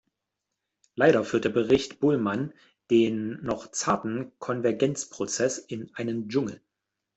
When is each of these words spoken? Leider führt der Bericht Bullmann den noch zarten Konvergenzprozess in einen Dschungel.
Leider 0.95 1.23
führt 1.23 1.45
der 1.45 1.49
Bericht 1.49 1.99
Bullmann 1.99 2.53
den 2.89 3.39
noch 3.43 3.69
zarten 3.69 4.31
Konvergenzprozess 4.39 5.59
in 5.59 5.91
einen 5.93 6.27
Dschungel. 6.27 6.59